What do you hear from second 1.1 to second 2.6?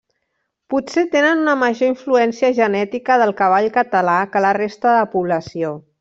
tenen una major influència